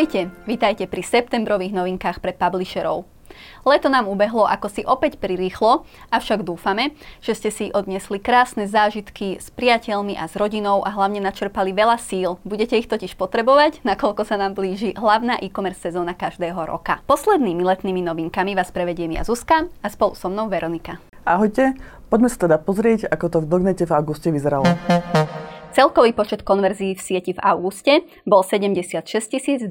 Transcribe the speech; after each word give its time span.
Ahojte, 0.00 0.32
vítajte 0.48 0.88
pri 0.88 1.04
septembrových 1.04 1.76
novinkách 1.76 2.24
pre 2.24 2.32
publisherov. 2.32 3.04
Leto 3.68 3.92
nám 3.92 4.08
ubehlo 4.08 4.48
ako 4.48 4.72
si 4.72 4.80
opäť 4.80 5.20
prirýchlo, 5.20 5.84
avšak 6.08 6.40
dúfame, 6.40 6.96
že 7.20 7.36
ste 7.36 7.52
si 7.52 7.68
odnesli 7.68 8.16
krásne 8.16 8.64
zážitky 8.64 9.36
s 9.36 9.52
priateľmi 9.52 10.16
a 10.16 10.24
s 10.24 10.40
rodinou 10.40 10.80
a 10.80 10.88
hlavne 10.88 11.20
načerpali 11.20 11.76
veľa 11.76 12.00
síl. 12.00 12.40
Budete 12.48 12.80
ich 12.80 12.88
totiž 12.88 13.12
potrebovať, 13.20 13.84
nakoľko 13.84 14.24
sa 14.24 14.40
nám 14.40 14.56
blíži 14.56 14.96
hlavná 14.96 15.36
e-commerce 15.36 15.92
sezóna 15.92 16.16
každého 16.16 16.64
roka. 16.64 17.04
Poslednými 17.04 17.60
letnými 17.60 18.00
novinkami 18.00 18.56
vás 18.56 18.72
prevediem 18.72 19.12
ja 19.12 19.20
Zuzka 19.20 19.68
a 19.84 19.86
spolu 19.92 20.16
so 20.16 20.32
mnou 20.32 20.48
Veronika. 20.48 20.96
Ahojte, 21.28 21.76
poďme 22.08 22.32
sa 22.32 22.48
teda 22.48 22.56
pozrieť, 22.56 23.04
ako 23.04 23.26
to 23.28 23.38
v 23.44 23.52
Dognete 23.52 23.84
v 23.84 23.92
auguste 23.92 24.32
vyzeralo. 24.32 24.64
Celkový 25.70 26.10
počet 26.10 26.42
konverzií 26.42 26.98
v 26.98 27.02
sieti 27.02 27.30
v 27.30 27.40
auguste 27.46 28.02
bol 28.26 28.42
76 28.42 29.06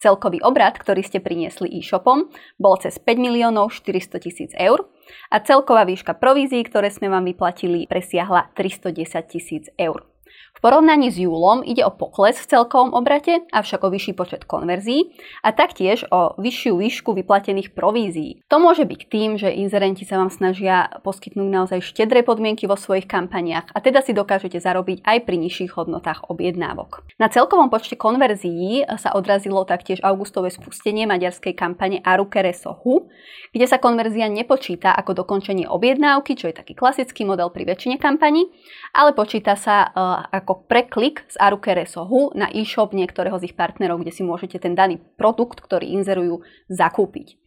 Celkový 0.00 0.38
obrad, 0.46 0.78
ktorý 0.78 1.02
ste 1.04 1.18
priniesli 1.18 1.68
e-shopom, 1.76 2.30
bol 2.56 2.74
cez 2.78 2.96
5 2.96 3.20
miliónov 3.20 3.74
400 3.74 4.16
tisíc 4.22 4.50
eur 4.56 4.86
a 5.28 5.42
celková 5.42 5.82
výška 5.84 6.16
provízií, 6.16 6.62
ktoré 6.64 6.88
sme 6.88 7.10
vám 7.10 7.26
vyplatili, 7.26 7.90
presiahla 7.90 8.54
310 8.56 9.26
tisíc 9.28 9.66
eur. 9.74 10.09
V 10.50 10.68
porovnaní 10.68 11.08
s 11.08 11.16
júlom 11.16 11.64
ide 11.64 11.80
o 11.88 11.94
pokles 11.94 12.36
v 12.36 12.44
celkovom 12.44 12.92
obrate, 12.92 13.48
avšak 13.48 13.80
o 13.80 13.88
vyšší 13.88 14.12
počet 14.12 14.44
konverzií 14.44 15.16
a 15.40 15.56
taktiež 15.56 16.04
o 16.12 16.36
vyššiu 16.36 16.76
výšku 16.76 17.16
vyplatených 17.16 17.72
provízií. 17.72 18.44
To 18.52 18.60
môže 18.60 18.84
byť 18.84 19.00
tým, 19.08 19.40
že 19.40 19.48
inzerenti 19.48 20.04
sa 20.04 20.20
vám 20.20 20.28
snažia 20.28 20.92
poskytnúť 21.00 21.48
naozaj 21.48 21.80
štedré 21.80 22.20
podmienky 22.20 22.68
vo 22.68 22.76
svojich 22.76 23.08
kampaniách 23.08 23.72
a 23.72 23.78
teda 23.80 24.04
si 24.04 24.12
dokážete 24.12 24.60
zarobiť 24.60 25.00
aj 25.00 25.18
pri 25.24 25.36
nižších 25.40 25.80
hodnotách 25.80 26.28
objednávok. 26.28 27.08
Na 27.16 27.32
celkovom 27.32 27.72
počte 27.72 27.96
konverzií 27.96 28.84
sa 29.00 29.16
odrazilo 29.16 29.64
taktiež 29.64 30.04
augustové 30.04 30.52
spustenie 30.52 31.08
maďarskej 31.08 31.56
kampane 31.56 32.04
Arukere 32.04 32.52
Sohu, 32.52 33.08
kde 33.56 33.64
sa 33.64 33.80
konverzia 33.80 34.28
nepočíta 34.28 34.92
ako 34.92 35.24
dokončenie 35.24 35.64
objednávky, 35.64 36.36
čo 36.36 36.52
je 36.52 36.58
taký 36.60 36.76
klasický 36.76 37.24
model 37.24 37.48
pri 37.48 37.64
väčšine 37.64 37.96
kampaní, 37.96 38.44
ale 38.92 39.16
počíta 39.16 39.56
sa 39.56 39.88
uh, 40.20 40.28
ako 40.28 40.68
preklik 40.68 41.24
z 41.32 41.40
Arukere 41.40 41.88
Sohu 41.88 42.30
na 42.36 42.52
e-shop 42.52 42.92
niektorého 42.92 43.40
z 43.40 43.52
ich 43.52 43.56
partnerov, 43.56 44.04
kde 44.04 44.12
si 44.12 44.22
môžete 44.22 44.60
ten 44.60 44.76
daný 44.76 45.00
produkt, 45.16 45.64
ktorý 45.64 45.88
inzerujú, 45.96 46.44
zakúpiť. 46.68 47.40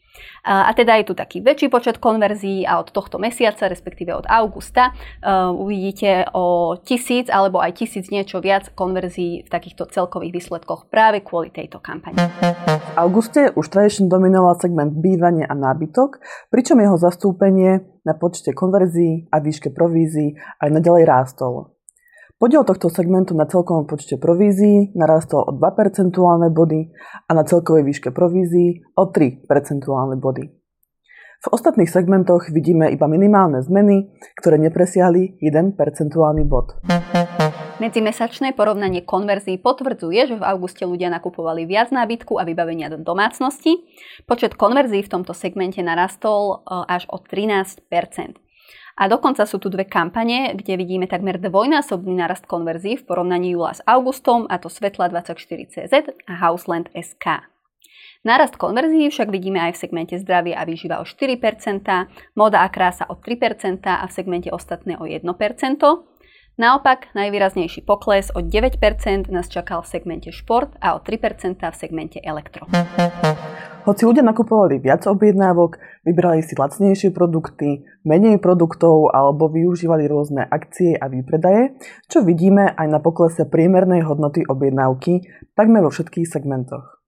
A 0.46 0.70
teda 0.78 1.02
je 1.02 1.10
tu 1.10 1.14
taký 1.18 1.42
väčší 1.42 1.74
počet 1.74 1.98
konverzií 1.98 2.70
a 2.70 2.78
od 2.78 2.94
tohto 2.94 3.18
mesiaca, 3.18 3.66
respektíve 3.66 4.14
od 4.14 4.30
augusta, 4.30 4.94
uh, 4.94 5.50
uvidíte 5.50 6.30
o 6.38 6.78
tisíc 6.78 7.34
alebo 7.34 7.58
aj 7.58 7.82
tisíc 7.82 8.14
niečo 8.14 8.38
viac 8.38 8.70
konverzií 8.78 9.42
v 9.42 9.50
takýchto 9.50 9.90
celkových 9.90 10.38
výsledkoch 10.38 10.94
práve 10.94 11.26
kvôli 11.26 11.50
tejto 11.50 11.82
kampani. 11.82 12.22
V 12.22 12.94
auguste 12.94 13.50
už 13.58 13.66
tradične 13.74 14.06
dominoval 14.06 14.54
segment 14.62 14.94
bývanie 14.94 15.50
a 15.50 15.58
nábytok, 15.58 16.22
pričom 16.54 16.78
jeho 16.78 16.98
zastúpenie 17.02 17.82
na 18.06 18.14
počte 18.14 18.54
konverzií 18.54 19.34
a 19.34 19.42
výške 19.42 19.74
provízií 19.74 20.38
aj 20.62 20.70
nadalej 20.70 21.10
rástol. 21.10 21.73
Podiel 22.42 22.66
tohto 22.66 22.90
segmentu 22.90 23.38
na 23.38 23.46
celkovom 23.46 23.86
počte 23.86 24.18
provízií 24.18 24.92
narastol 24.98 25.46
o 25.46 25.52
2 25.54 25.62
percentuálne 25.80 26.50
body 26.50 26.90
a 27.30 27.32
na 27.38 27.46
celkovej 27.46 27.86
výške 27.86 28.10
provízií 28.10 28.82
o 28.98 29.10
3 29.10 29.46
percentuálne 29.46 30.18
body. 30.18 30.50
V 31.44 31.48
ostatných 31.52 31.92
segmentoch 31.92 32.48
vidíme 32.56 32.88
iba 32.88 33.04
minimálne 33.04 33.60
zmeny, 33.60 34.16
ktoré 34.40 34.56
nepresiahli 34.64 35.44
1 35.44 35.76
percentuálny 35.76 36.48
bod. 36.48 36.80
Medzimesačné 37.84 38.56
porovnanie 38.56 39.04
konverzií 39.04 39.60
potvrdzuje, 39.60 40.32
že 40.32 40.36
v 40.40 40.48
auguste 40.48 40.88
ľudia 40.88 41.12
nakupovali 41.12 41.68
viac 41.68 41.92
nábytku 41.92 42.40
a 42.40 42.48
vybavenia 42.48 42.88
do 42.88 42.96
domácnosti. 42.96 43.84
Počet 44.24 44.56
konverzií 44.56 45.04
v 45.04 45.12
tomto 45.20 45.36
segmente 45.36 45.84
narastol 45.84 46.64
e, 46.64 46.88
až 46.88 47.12
o 47.12 47.20
13 47.20 47.84
a 48.94 49.10
dokonca 49.10 49.46
sú 49.50 49.58
tu 49.58 49.74
dve 49.74 49.90
kampane, 49.90 50.54
kde 50.54 50.78
vidíme 50.78 51.10
takmer 51.10 51.42
dvojnásobný 51.42 52.14
narast 52.14 52.46
konverzií 52.46 53.02
v 53.02 53.08
porovnaní 53.10 53.58
júla 53.58 53.74
s 53.74 53.82
augustom, 53.90 54.46
a 54.50 54.62
to 54.62 54.70
Svetla24CZ 54.70 56.14
a 56.30 56.34
Houseland 56.38 56.94
SK. 56.94 57.54
Nárast 58.24 58.56
konverzií 58.56 59.12
však 59.12 59.28
vidíme 59.28 59.60
aj 59.60 59.76
v 59.76 59.82
segmente 59.84 60.16
zdravie 60.16 60.56
a 60.56 60.64
výživa 60.64 61.04
o 61.04 61.06
4%, 61.06 61.36
moda 62.40 62.64
a 62.64 62.72
krása 62.72 63.04
o 63.12 63.20
3% 63.20 63.84
a 63.84 64.06
v 64.08 64.12
segmente 64.16 64.48
ostatné 64.48 64.96
o 64.96 65.04
1%. 65.04 65.28
Naopak, 66.54 67.10
najvýraznejší 67.18 67.82
pokles 67.82 68.30
o 68.38 68.46
9% 68.46 68.78
nás 69.34 69.50
čakal 69.50 69.82
v 69.82 69.90
segmente 69.90 70.30
šport 70.30 70.70
a 70.78 70.94
o 70.94 71.02
3% 71.02 71.58
v 71.58 71.74
segmente 71.74 72.22
elektro. 72.22 72.70
Hoci 73.90 74.06
ľudia 74.06 74.22
nakupovali 74.22 74.78
viac 74.78 75.02
objednávok, 75.10 75.82
vybrali 76.06 76.46
si 76.46 76.54
lacnejšie 76.54 77.10
produkty, 77.10 77.90
menej 78.06 78.38
produktov 78.38 79.10
alebo 79.10 79.50
využívali 79.50 80.06
rôzne 80.06 80.46
akcie 80.46 80.94
a 80.94 81.10
výpredaje, 81.10 81.74
čo 82.06 82.22
vidíme 82.22 82.70
aj 82.70 82.86
na 82.86 83.02
poklese 83.02 83.50
priemernej 83.50 84.06
hodnoty 84.06 84.46
objednávky 84.46 85.26
takmer 85.58 85.82
vo 85.82 85.90
všetkých 85.90 86.30
segmentoch. 86.30 87.02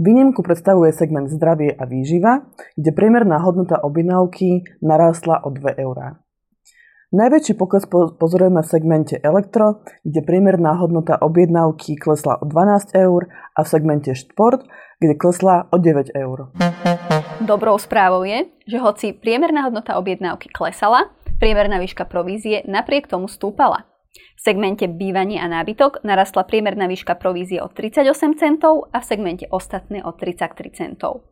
Výnimku 0.00 0.40
predstavuje 0.40 0.96
segment 0.96 1.28
zdravie 1.28 1.76
a 1.76 1.84
výživa, 1.84 2.48
kde 2.80 2.90
priemerná 2.96 3.36
hodnota 3.44 3.84
objednávky 3.84 4.80
narástla 4.80 5.44
o 5.44 5.52
2 5.52 5.76
eurá. 5.76 6.24
Najväčší 7.12 7.60
pokles 7.60 7.84
pozorujeme 8.16 8.64
v 8.64 8.72
segmente 8.72 9.20
elektro, 9.20 9.84
kde 10.00 10.24
priemerná 10.24 10.80
hodnota 10.80 11.20
objednávky 11.20 12.00
klesla 12.00 12.40
o 12.40 12.48
12 12.48 12.96
eur 12.96 13.28
a 13.52 13.60
v 13.60 13.68
segmente 13.68 14.16
šport, 14.16 14.64
kde 14.96 15.20
klesla 15.20 15.68
o 15.68 15.76
9 15.76 16.08
eur. 16.16 16.48
Dobrou 17.44 17.76
správou 17.76 18.24
je, 18.24 18.48
že 18.64 18.80
hoci 18.80 19.12
priemerná 19.12 19.68
hodnota 19.68 20.00
objednávky 20.00 20.48
klesala, 20.56 21.12
priemerná 21.36 21.76
výška 21.84 22.08
provízie 22.08 22.64
napriek 22.64 23.04
tomu 23.04 23.28
stúpala. 23.28 23.84
V 24.16 24.40
segmente 24.40 24.88
bývanie 24.88 25.36
a 25.36 25.52
nábytok 25.52 26.00
narastla 26.08 26.48
priemerná 26.48 26.88
výška 26.88 27.20
provízie 27.20 27.60
o 27.60 27.68
38 27.68 28.40
centov 28.40 28.88
a 28.88 29.04
v 29.04 29.04
segmente 29.04 29.44
ostatné 29.52 30.00
o 30.00 30.16
33 30.16 30.72
centov. 30.72 31.31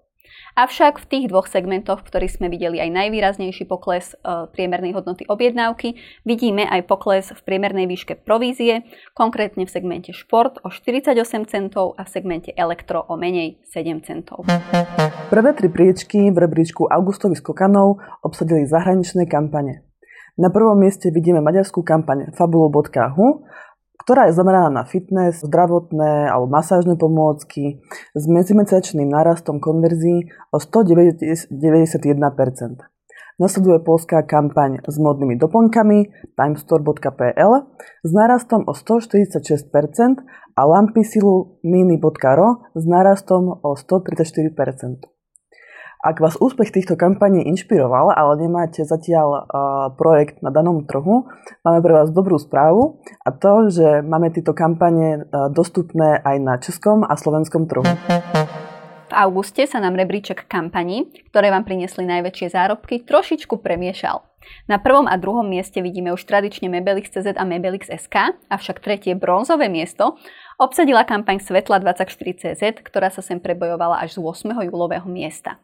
Avšak 0.59 1.01
v 1.01 1.09
tých 1.09 1.25
dvoch 1.31 1.47
segmentoch, 1.47 2.03
v 2.03 2.09
ktorých 2.11 2.37
sme 2.37 2.47
videli 2.51 2.83
aj 2.83 2.91
najvýraznejší 2.91 3.65
pokles 3.71 4.13
e, 4.13 4.47
priemernej 4.51 4.93
hodnoty 4.93 5.25
objednávky, 5.31 5.97
vidíme 6.27 6.67
aj 6.67 6.91
pokles 6.91 7.31
v 7.31 7.41
priemernej 7.47 7.87
výške 7.87 8.21
provízie, 8.27 8.85
konkrétne 9.15 9.65
v 9.65 9.71
segmente 9.71 10.11
šport 10.11 10.59
o 10.63 10.69
48 10.69 11.17
centov 11.47 11.95
a 11.97 12.05
v 12.05 12.09
segmente 12.11 12.51
elektro 12.55 13.07
o 13.07 13.15
menej 13.15 13.63
7 13.71 14.07
centov. 14.07 14.45
Prvé 15.31 15.51
tri 15.55 15.71
priečky 15.71 16.35
v 16.35 16.37
rebríčku 16.37 16.91
augustových 16.91 17.41
skokanov 17.41 18.03
obsadili 18.27 18.67
zahraničné 18.67 19.31
kampane. 19.31 19.87
Na 20.41 20.49
prvom 20.49 20.79
mieste 20.79 21.13
vidíme 21.13 21.45
maďarskú 21.45 21.85
kampaň 21.85 22.33
fabulo.hu, 22.33 23.27
ktorá 24.01 24.33
je 24.33 24.37
zameraná 24.37 24.73
na 24.73 24.85
fitness, 24.89 25.45
zdravotné 25.45 26.33
alebo 26.33 26.49
masážne 26.49 26.97
pomôcky 26.97 27.85
s 28.17 28.25
medzimesačným 28.25 29.13
nárastom 29.13 29.61
konverzií 29.61 30.33
o 30.51 30.59
191%. 30.59 31.53
Nasleduje 33.41 33.81
polská 33.81 34.21
kampaň 34.21 34.85
s 34.85 35.01
modnými 35.01 35.41
doplnkami 35.41 36.13
timestore.pl 36.37 37.53
s 38.05 38.11
nárastom 38.13 38.69
o 38.69 38.73
146% 38.77 40.21
a 40.57 40.63
lampisilu 40.69 41.57
mini.ro 41.65 42.49
s 42.77 42.85
nárastom 42.85 43.65
o 43.65 43.71
134%. 43.73 45.20
Ak 46.01 46.17
vás 46.17 46.33
úspech 46.41 46.73
týchto 46.73 46.97
kampaní 46.97 47.45
inšpiroval, 47.45 48.17
ale 48.17 48.41
nemáte 48.41 48.89
zatiaľ 48.89 49.29
uh, 49.29 49.45
projekt 50.01 50.41
na 50.41 50.49
danom 50.49 50.89
trhu, 50.89 51.29
máme 51.61 51.85
pre 51.85 51.93
vás 51.93 52.09
dobrú 52.09 52.41
správu 52.41 53.05
a 53.21 53.29
to, 53.29 53.69
že 53.69 54.01
máme 54.01 54.33
tieto 54.33 54.57
kampane 54.57 55.29
uh, 55.29 55.53
dostupné 55.53 56.17
aj 56.25 56.37
na 56.41 56.57
českom 56.57 57.05
a 57.05 57.13
slovenskom 57.21 57.69
trhu. 57.69 57.85
V 57.85 59.13
auguste 59.13 59.69
sa 59.69 59.77
nám 59.77 59.93
rebríček 60.01 60.49
kampaní, 60.49 61.13
ktoré 61.29 61.53
vám 61.53 61.69
priniesli 61.69 62.09
najväčšie 62.09 62.49
zárobky, 62.49 63.05
trošičku 63.05 63.61
premiešal. 63.61 64.25
Na 64.73 64.81
prvom 64.81 65.05
a 65.05 65.21
druhom 65.21 65.45
mieste 65.45 65.85
vidíme 65.85 66.17
už 66.17 66.25
tradične 66.25 66.73
Mebelix.cz 66.73 67.37
a 67.37 67.45
Mebelix.sk, 67.45 68.41
avšak 68.49 68.81
tretie 68.81 69.13
bronzové 69.13 69.69
miesto 69.69 70.17
obsadila 70.57 71.05
kampaň 71.05 71.45
Svetla24.cz, 71.45 72.89
ktorá 72.89 73.13
sa 73.13 73.21
sem 73.21 73.37
prebojovala 73.37 74.01
až 74.01 74.17
z 74.17 74.49
8. 74.49 74.65
júlového 74.65 75.05
miesta. 75.05 75.61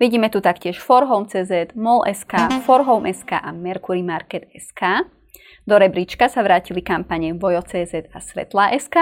Vidíme 0.00 0.30
tu 0.30 0.40
taktiež 0.40 0.80
Forhome.cz, 0.80 1.74
Mall.sk, 1.74 2.32
Forhome.sk 2.64 3.32
a 3.32 3.52
Mercury 3.52 4.02
Market.sk. 4.02 4.80
Do 5.68 5.76
rebríčka 5.76 6.26
sa 6.26 6.40
vrátili 6.40 6.80
kampane 6.80 7.36
Vojo.cz 7.36 8.10
a 8.10 8.18
Svetla.sk 8.18 8.96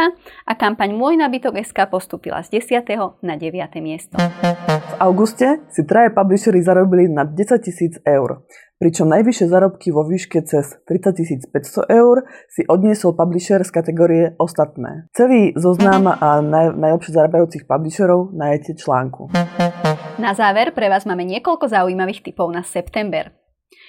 a 0.45 0.53
kampaň 0.59 0.93
Môj 0.93 1.17
nabytok.sk 1.17 1.89
postupila 1.89 2.43
z 2.43 2.61
10. 2.61 2.85
na 3.25 3.35
9. 3.39 3.57
miesto. 3.79 4.19
V 4.19 4.95
auguste 5.01 5.63
si 5.71 5.87
traje 5.87 6.11
publishery 6.11 6.61
zarobili 6.61 7.07
na 7.07 7.25
10 7.25 7.63
tisíc 7.63 7.97
eur, 8.03 8.43
pričom 8.83 9.07
najvyššie 9.09 9.47
zarobky 9.49 9.95
vo 9.95 10.05
výške 10.05 10.43
cez 10.45 10.77
30 10.85 11.49
500 11.49 11.89
eur 11.89 12.27
si 12.51 12.67
odniesol 12.67 13.15
publisher 13.15 13.63
z 13.63 13.71
kategórie 13.71 14.25
Ostatné. 14.37 15.07
Celý 15.15 15.55
zoznam 15.55 16.11
a 16.11 16.43
naj, 16.45 16.75
najlepšie 16.75 17.17
zarábajúcich 17.17 17.65
publisherov 17.65 18.35
nájdete 18.35 18.77
článku. 18.77 19.31
Na 20.19 20.35
záver 20.35 20.75
pre 20.75 20.91
vás 20.91 21.07
máme 21.07 21.23
niekoľko 21.23 21.71
zaujímavých 21.71 22.27
typov 22.27 22.51
na 22.51 22.67
september. 22.67 23.31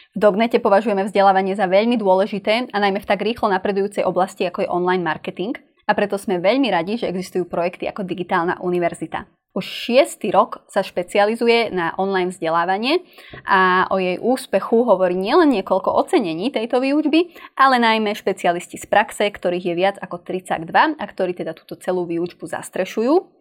V 0.09 0.17
Dognete 0.17 0.57
považujeme 0.57 1.05
vzdelávanie 1.05 1.53
za 1.53 1.69
veľmi 1.69 1.93
dôležité 1.93 2.73
a 2.73 2.77
najmä 2.81 2.97
v 2.97 3.09
tak 3.09 3.21
rýchlo 3.21 3.53
napredujúcej 3.53 4.01
oblasti 4.01 4.41
ako 4.49 4.65
je 4.65 4.71
online 4.73 5.05
marketing 5.05 5.53
a 5.85 5.93
preto 5.93 6.17
sme 6.17 6.41
veľmi 6.41 6.65
radi, 6.73 6.97
že 6.97 7.09
existujú 7.09 7.45
projekty 7.45 7.85
ako 7.85 8.09
Digitálna 8.09 8.57
univerzita. 8.57 9.29
Už 9.49 9.65
šiestý 9.65 10.29
rok 10.29 10.61
sa 10.69 10.85
špecializuje 10.85 11.73
na 11.73 11.97
online 11.97 12.29
vzdelávanie 12.29 13.01
a 13.49 13.89
o 13.89 13.97
jej 13.97 14.21
úspechu 14.21 14.85
hovorí 14.85 15.17
nielen 15.17 15.49
niekoľko 15.49 15.89
ocenení 15.89 16.53
tejto 16.53 16.77
výučby, 16.77 17.33
ale 17.57 17.81
najmä 17.81 18.13
špecialisti 18.13 18.77
z 18.77 18.85
praxe, 18.85 19.25
ktorých 19.25 19.73
je 19.73 19.75
viac 19.75 19.95
ako 19.97 20.21
32 20.21 20.69
a 21.01 21.03
ktorí 21.09 21.33
teda 21.33 21.57
túto 21.57 21.73
celú 21.81 22.05
výučbu 22.05 22.45
zastrešujú. 22.45 23.39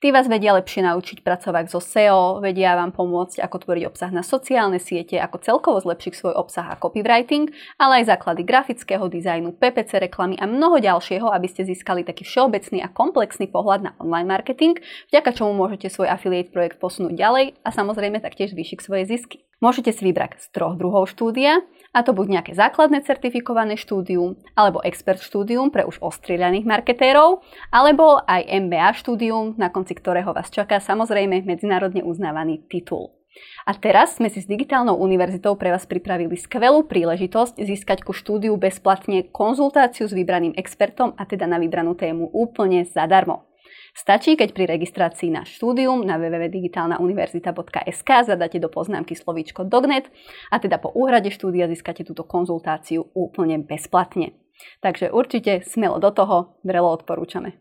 Tí 0.00 0.08
vás 0.08 0.24
vedia 0.32 0.56
lepšie 0.56 0.80
naučiť 0.80 1.20
pracovať 1.20 1.68
so 1.68 1.76
SEO, 1.76 2.40
vedia 2.40 2.72
vám 2.72 2.96
pomôcť, 2.96 3.44
ako 3.44 3.68
tvoriť 3.68 3.84
obsah 3.84 4.08
na 4.08 4.24
sociálne 4.24 4.80
siete, 4.80 5.20
ako 5.20 5.36
celkovo 5.44 5.76
zlepšiť 5.76 6.12
svoj 6.16 6.34
obsah 6.40 6.72
a 6.72 6.80
copywriting, 6.80 7.52
ale 7.76 8.00
aj 8.00 8.16
základy 8.16 8.40
grafického 8.48 9.04
dizajnu, 9.12 9.60
PPC 9.60 10.00
reklamy 10.08 10.40
a 10.40 10.48
mnoho 10.48 10.80
ďalšieho, 10.80 11.28
aby 11.28 11.44
ste 11.52 11.68
získali 11.68 12.00
taký 12.08 12.24
všeobecný 12.24 12.80
a 12.80 12.88
komplexný 12.88 13.52
pohľad 13.52 13.80
na 13.84 13.92
online 14.00 14.24
marketing, 14.24 14.80
vďaka 15.12 15.36
čomu 15.36 15.49
môžete 15.52 15.90
svoj 15.90 16.10
affiliate 16.10 16.54
projekt 16.54 16.82
posunúť 16.82 17.14
ďalej 17.14 17.46
a 17.62 17.68
samozrejme 17.70 18.22
taktiež 18.22 18.54
zvýšiť 18.54 18.78
svoje 18.80 19.04
zisky. 19.06 19.44
Môžete 19.60 19.92
si 19.92 20.08
vybrať 20.08 20.40
z 20.40 20.46
troch 20.56 20.72
druhov 20.80 21.04
štúdia, 21.04 21.60
a 21.90 22.06
to 22.06 22.14
buď 22.14 22.38
nejaké 22.38 22.52
základné 22.56 23.02
certifikované 23.04 23.74
štúdium, 23.74 24.38
alebo 24.54 24.80
expert 24.80 25.20
štúdium 25.20 25.74
pre 25.74 25.82
už 25.84 25.98
ostrieľaných 26.00 26.64
marketérov, 26.64 27.42
alebo 27.74 28.22
aj 28.24 28.46
MBA 28.46 28.94
štúdium, 28.96 29.58
na 29.58 29.68
konci 29.68 29.98
ktorého 29.98 30.30
vás 30.32 30.48
čaká 30.48 30.78
samozrejme 30.78 31.42
medzinárodne 31.42 32.06
uznávaný 32.06 32.62
titul. 32.70 33.20
A 33.66 33.76
teraz 33.76 34.18
sme 34.18 34.30
si 34.30 34.42
s 34.42 34.48
Digitálnou 34.48 34.98
univerzitou 34.98 35.54
pre 35.54 35.70
vás 35.70 35.86
pripravili 35.86 36.34
skvelú 36.34 36.86
príležitosť 36.86 37.62
získať 37.62 38.02
ku 38.02 38.10
štúdiu 38.10 38.54
bezplatne 38.58 39.26
konzultáciu 39.30 40.10
s 40.10 40.16
vybraným 40.16 40.54
expertom 40.58 41.14
a 41.14 41.22
teda 41.26 41.46
na 41.46 41.62
vybranú 41.62 41.94
tému 41.94 42.30
úplne 42.34 42.82
zadarmo. 42.86 43.49
Stačí, 43.94 44.38
keď 44.38 44.54
pri 44.54 44.64
registrácii 44.70 45.30
na 45.34 45.42
štúdium 45.42 46.06
na 46.06 46.16
www.digitálnauniverzita.sk 46.16 48.10
zadáte 48.26 48.62
do 48.62 48.70
poznámky 48.70 49.18
slovíčko 49.18 49.66
Dognet 49.66 50.10
a 50.50 50.62
teda 50.62 50.78
po 50.78 50.94
úhrade 50.94 51.30
štúdia 51.34 51.66
získate 51.66 52.06
túto 52.06 52.22
konzultáciu 52.22 53.10
úplne 53.14 53.58
bezplatne. 53.62 54.38
Takže 54.84 55.08
určite 55.08 55.64
smelo 55.64 55.96
do 55.98 56.12
toho, 56.12 56.60
vrelo 56.60 56.92
odporúčame. 56.92 57.56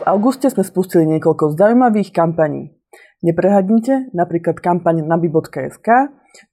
V 0.00 0.02
auguste 0.08 0.48
sme 0.48 0.64
spustili 0.64 1.04
niekoľko 1.04 1.52
zaujímavých 1.60 2.08
kampaní. 2.08 2.72
Neprehadnite 3.20 4.08
napríklad 4.16 4.64
kampaň 4.64 5.04
nabi.sk, 5.04 5.88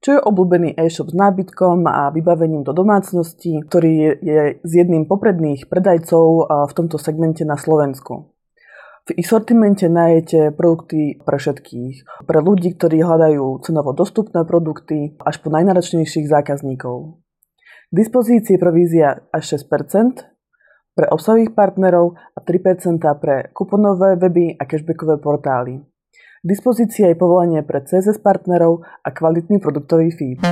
čo 0.03 0.09
je 0.11 0.19
obľúbený 0.19 0.75
e-shop 0.75 1.07
s 1.07 1.15
nábytkom 1.15 1.87
a 1.87 2.11
vybavením 2.11 2.67
do 2.67 2.75
domácnosti, 2.75 3.63
ktorý 3.63 3.91
je, 3.95 4.11
je 4.19 4.59
z 4.67 4.71
jedným 4.83 5.07
popredných 5.07 5.71
predajcov 5.71 6.51
v 6.67 6.73
tomto 6.75 6.99
segmente 6.99 7.47
na 7.47 7.55
Slovensku. 7.55 8.35
V 9.07 9.15
ich 9.15 9.31
sortimente 9.31 9.87
nájdete 9.87 10.51
produkty 10.51 11.23
pre 11.23 11.39
všetkých. 11.39 12.27
Pre 12.27 12.39
ľudí, 12.43 12.75
ktorí 12.75 12.99
hľadajú 12.99 13.63
cenovo 13.63 13.95
dostupné 13.95 14.43
produkty, 14.43 15.15
až 15.23 15.39
po 15.39 15.47
najnáročnejších 15.47 16.27
zákazníkov. 16.27 17.15
K 17.87 17.93
dispozícii 17.95 18.59
provízia 18.59 19.23
až 19.31 19.55
6%, 19.55 20.27
pre 20.91 21.07
obsahových 21.07 21.55
partnerov 21.55 22.19
a 22.35 22.39
3% 22.43 22.99
pre 23.21 23.47
kuponové 23.55 24.19
weby 24.19 24.59
a 24.59 24.67
cashbackové 24.67 25.23
portály. 25.23 25.79
K 25.79 26.45
dispozícii 26.45 27.07
je 27.07 27.15
povolenie 27.15 27.63
pre 27.63 27.87
CSS 27.87 28.19
partnerov 28.19 28.83
a 28.83 29.09
kvalitný 29.15 29.63
produktový 29.63 30.11
feed. 30.11 30.43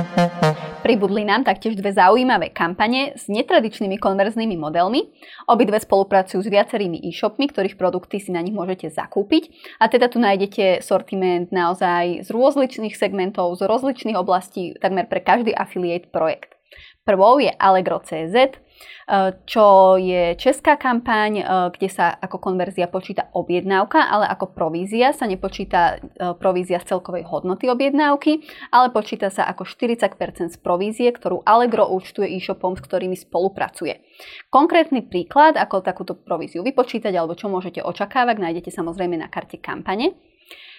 Pribudli 0.86 1.26
nám 1.26 1.42
taktiež 1.42 1.74
dve 1.74 1.90
zaujímavé 1.90 2.54
kampane 2.54 3.18
s 3.18 3.26
netradičnými 3.26 3.98
konverznými 3.98 4.54
modelmi. 4.54 5.10
Obidve 5.50 5.82
spolupracujú 5.82 6.38
s 6.38 6.46
viacerými 6.46 7.02
e-shopmi, 7.10 7.50
ktorých 7.50 7.74
produkty 7.74 8.22
si 8.22 8.30
na 8.30 8.38
nich 8.38 8.54
môžete 8.54 8.94
zakúpiť. 8.94 9.50
A 9.82 9.90
teda 9.90 10.06
tu 10.06 10.22
nájdete 10.22 10.86
sortiment 10.86 11.50
naozaj 11.50 12.22
z 12.22 12.28
rôzličných 12.30 12.94
segmentov, 12.94 13.58
z 13.58 13.66
rozličných 13.66 14.14
oblastí, 14.14 14.78
takmer 14.78 15.10
pre 15.10 15.18
každý 15.18 15.50
affiliate 15.58 16.06
projekt. 16.06 16.55
Prvou 17.04 17.38
je 17.38 17.50
Allegro.cz, 17.50 18.66
Eh, 19.06 19.38
čo 19.46 19.94
je 20.02 20.34
česká 20.34 20.74
kampaň, 20.74 21.38
eh, 21.38 21.46
kde 21.46 21.86
sa 21.86 22.10
ako 22.10 22.42
konverzia 22.42 22.90
počíta 22.90 23.30
objednávka, 23.38 24.02
ale 24.02 24.26
ako 24.26 24.50
provízia 24.50 25.14
sa 25.14 25.30
nepočíta 25.30 26.02
eh, 26.02 26.34
provízia 26.34 26.82
z 26.82 26.90
celkovej 26.90 27.22
hodnoty 27.30 27.70
objednávky, 27.70 28.42
ale 28.74 28.90
počíta 28.90 29.30
sa 29.30 29.46
ako 29.46 29.62
40% 29.62 30.50
z 30.50 30.58
provízie, 30.58 31.06
ktorú 31.14 31.46
Allegro 31.46 31.86
účtuje 31.86 32.34
e-shopom, 32.34 32.74
s 32.74 32.82
ktorými 32.82 33.14
spolupracuje. 33.14 34.02
Konkrétny 34.50 35.06
príklad, 35.06 35.54
ako 35.54 35.86
takúto 35.86 36.18
províziu 36.18 36.66
vypočítať 36.66 37.14
alebo 37.14 37.38
čo 37.38 37.46
môžete 37.46 37.86
očakávať, 37.86 38.42
nájdete 38.42 38.74
samozrejme 38.74 39.14
na 39.22 39.30
karte 39.30 39.62
kampane. 39.62 40.18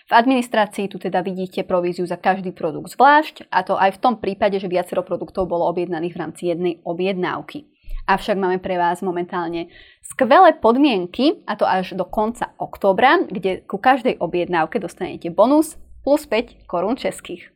V 0.07 0.15
administrácii 0.15 0.87
tu 0.87 1.03
teda 1.03 1.19
vidíte 1.19 1.67
províziu 1.67 2.07
za 2.07 2.15
každý 2.15 2.55
produkt 2.55 2.95
zvlášť, 2.95 3.51
a 3.51 3.59
to 3.67 3.75
aj 3.75 3.99
v 3.99 4.01
tom 4.01 4.15
prípade, 4.15 4.55
že 4.55 4.71
viacero 4.71 5.03
produktov 5.03 5.51
bolo 5.51 5.67
objednaných 5.67 6.15
v 6.15 6.21
rámci 6.23 6.47
jednej 6.47 6.79
objednávky. 6.87 7.67
Avšak 8.07 8.39
máme 8.39 8.63
pre 8.63 8.79
vás 8.79 9.03
momentálne 9.03 9.67
skvelé 9.99 10.55
podmienky, 10.63 11.43
a 11.43 11.59
to 11.59 11.67
až 11.67 11.91
do 11.99 12.07
konca 12.07 12.55
októbra, 12.55 13.27
kde 13.27 13.67
ku 13.67 13.75
každej 13.75 14.23
objednávke 14.23 14.79
dostanete 14.79 15.27
bonus 15.27 15.75
plus 16.07 16.23
5 16.23 16.63
korún 16.71 16.95
českých. 16.95 17.51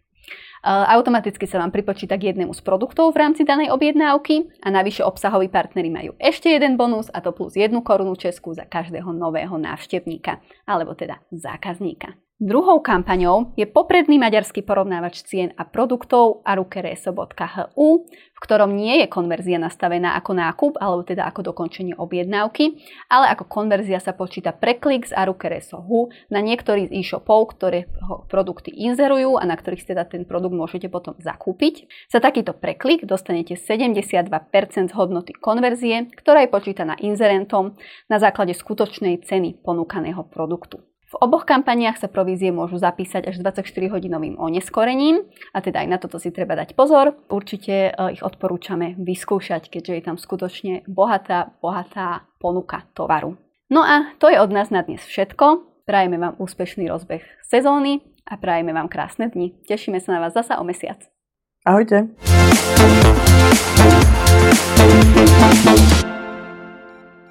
Automaticky 0.67 1.47
sa 1.47 1.55
vám 1.55 1.71
pripočíta 1.71 2.19
k 2.19 2.35
jednému 2.35 2.51
z 2.51 2.61
produktov 2.67 3.15
v 3.15 3.31
rámci 3.31 3.47
danej 3.47 3.71
objednávky 3.71 4.59
a 4.59 4.67
navyše 4.69 5.07
obsahoví 5.07 5.47
partnery 5.47 5.87
majú 5.87 6.19
ešte 6.19 6.51
jeden 6.51 6.75
bonus 6.75 7.07
a 7.15 7.23
to 7.23 7.31
plus 7.31 7.55
jednu 7.55 7.79
korunu 7.79 8.19
českú 8.19 8.51
za 8.51 8.67
každého 8.67 9.15
nového 9.15 9.55
návštevníka 9.55 10.43
alebo 10.67 10.99
teda 10.99 11.23
zákazníka. 11.31 12.13
Druhou 12.41 12.81
kampaňou 12.81 13.53
je 13.53 13.69
popredný 13.69 14.17
maďarský 14.17 14.65
porovnávač 14.65 15.21
cien 15.29 15.53
a 15.53 15.61
produktov 15.61 16.41
arukereso.hu, 16.41 17.87
v 18.09 18.39
ktorom 18.41 18.73
nie 18.73 18.97
je 18.97 19.05
konverzia 19.05 19.61
nastavená 19.61 20.17
ako 20.17 20.31
nákup 20.33 20.73
alebo 20.81 21.05
teda 21.05 21.29
ako 21.29 21.53
dokončenie 21.53 21.93
objednávky, 22.01 22.81
ale 23.13 23.29
ako 23.29 23.45
konverzia 23.45 24.01
sa 24.01 24.17
počíta 24.17 24.57
preklik 24.57 25.05
z 25.05 25.13
arukereso.hu 25.13 26.09
na 26.33 26.41
niektorý 26.41 26.89
z 26.89 27.05
e-shopov, 27.05 27.53
ktoré 27.53 27.85
produkty 28.25 28.73
inzerujú 28.73 29.37
a 29.37 29.45
na 29.45 29.53
ktorých 29.53 29.93
teda 29.93 30.09
ten 30.09 30.25
produkt 30.25 30.57
môžete 30.57 30.89
potom 30.89 31.13
zakúpiť. 31.21 31.85
Za 32.09 32.25
takýto 32.25 32.57
preklik 32.57 33.05
dostanete 33.05 33.53
72% 33.53 34.33
hodnoty 34.97 35.37
konverzie, 35.37 36.09
ktorá 36.17 36.41
je 36.41 36.49
počítaná 36.49 36.97
inzerentom 37.05 37.77
na 38.09 38.17
základe 38.17 38.57
skutočnej 38.57 39.21
ceny 39.29 39.61
ponúkaného 39.61 40.25
produktu. 40.25 40.81
V 41.11 41.19
oboch 41.19 41.43
kampaniách 41.43 41.99
sa 41.99 42.07
provízie 42.07 42.55
môžu 42.55 42.79
zapísať 42.79 43.27
až 43.27 43.43
24-hodinovým 43.43 44.39
oneskorením 44.39 45.27
a 45.51 45.59
teda 45.59 45.83
aj 45.83 45.87
na 45.91 45.99
toto 45.99 46.15
si 46.23 46.31
treba 46.31 46.55
dať 46.55 46.71
pozor. 46.71 47.19
Určite 47.27 47.91
e, 47.91 48.15
ich 48.15 48.23
odporúčame 48.23 48.95
vyskúšať, 48.95 49.67
keďže 49.67 49.93
je 49.99 50.03
tam 50.07 50.15
skutočne 50.15 50.87
bohatá, 50.87 51.51
bohatá 51.59 52.31
ponuka 52.39 52.87
tovaru. 52.95 53.35
No 53.67 53.83
a 53.83 54.15
to 54.23 54.31
je 54.31 54.39
od 54.39 54.55
nás 54.55 54.71
na 54.71 54.87
dnes 54.87 55.03
všetko. 55.03 55.67
Prajeme 55.83 56.15
vám 56.15 56.39
úspešný 56.39 56.87
rozbeh 56.87 57.27
sezóny 57.43 57.99
a 58.23 58.39
prajeme 58.39 58.71
vám 58.71 58.87
krásne 58.87 59.27
dni. 59.27 59.51
Tešíme 59.67 59.99
sa 59.99 60.15
na 60.15 60.23
vás 60.23 60.31
zasa 60.31 60.63
o 60.63 60.63
mesiac. 60.63 61.03
Ahojte. 61.67 62.07